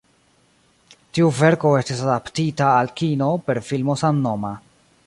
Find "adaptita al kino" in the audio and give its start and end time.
2.07-3.31